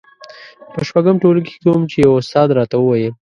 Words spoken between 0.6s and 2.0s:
په شپږم ټولګي کې وم چې